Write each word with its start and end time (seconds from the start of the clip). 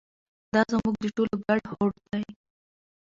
دا 0.53 0.61
زموږ 0.71 0.95
د 1.01 1.05
ټولو 1.15 1.35
ګډ 1.47 1.61
هوډ 1.73 1.93
دی. 2.11 2.25